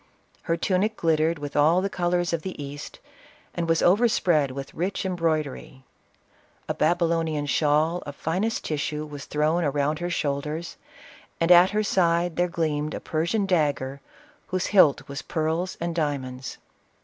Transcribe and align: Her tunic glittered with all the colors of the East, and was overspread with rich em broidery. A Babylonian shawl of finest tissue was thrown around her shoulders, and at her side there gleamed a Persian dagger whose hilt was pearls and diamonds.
Her 0.41 0.57
tunic 0.57 0.97
glittered 0.97 1.37
with 1.37 1.55
all 1.55 1.79
the 1.79 1.87
colors 1.87 2.33
of 2.33 2.41
the 2.41 2.59
East, 2.59 2.97
and 3.53 3.69
was 3.69 3.83
overspread 3.83 4.49
with 4.49 4.73
rich 4.73 5.05
em 5.05 5.15
broidery. 5.15 5.83
A 6.67 6.73
Babylonian 6.73 7.45
shawl 7.45 8.01
of 8.07 8.15
finest 8.15 8.65
tissue 8.65 9.05
was 9.05 9.25
thrown 9.25 9.63
around 9.63 9.99
her 9.99 10.09
shoulders, 10.09 10.75
and 11.39 11.51
at 11.51 11.69
her 11.69 11.83
side 11.83 12.35
there 12.35 12.47
gleamed 12.47 12.95
a 12.95 12.99
Persian 12.99 13.45
dagger 13.45 14.01
whose 14.47 14.65
hilt 14.73 15.07
was 15.07 15.21
pearls 15.21 15.77
and 15.79 15.93
diamonds. 15.93 16.57